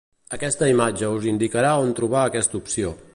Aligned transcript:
Aquesta 0.37 0.69
imatge 0.71 1.11
us 1.17 1.29
indicarà 1.33 1.75
on 1.85 1.95
trobar 2.01 2.25
aquesta 2.31 2.63
opció. 2.65 2.97